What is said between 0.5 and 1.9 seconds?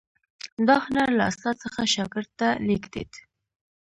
دا هنر له استاد څخه